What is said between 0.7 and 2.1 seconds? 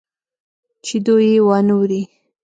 چې دوى يې وانه وري.